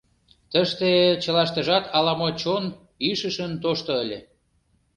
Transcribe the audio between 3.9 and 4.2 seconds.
ыле.